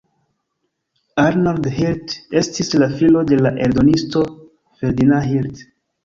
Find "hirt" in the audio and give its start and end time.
1.75-2.15, 5.35-5.61